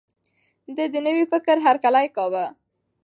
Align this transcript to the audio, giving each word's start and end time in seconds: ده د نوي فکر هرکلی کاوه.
ده 0.75 0.85
د 0.93 0.95
نوي 1.07 1.25
فکر 1.33 1.55
هرکلی 1.65 2.07
کاوه. 2.15 2.45